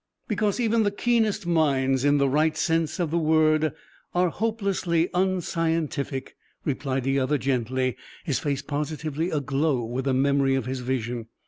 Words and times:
"Because 0.27 0.59
even 0.59 0.81
the 0.81 0.89
keenest 0.89 1.45
minds, 1.45 2.03
in 2.03 2.17
the 2.17 2.27
right 2.27 2.57
sense 2.57 2.99
of 2.99 3.11
the 3.11 3.19
word, 3.19 3.71
are 4.15 4.29
hopelessly 4.29 5.09
unscientific," 5.13 6.35
replied 6.65 7.03
the 7.03 7.19
other 7.19 7.37
gently, 7.37 7.97
his 8.23 8.39
face 8.39 8.63
positively 8.63 9.29
aglow 9.29 9.83
with 9.85 10.05
the 10.05 10.13
memory 10.15 10.55
of 10.55 10.65
his 10.65 10.79
vision. 10.79 11.27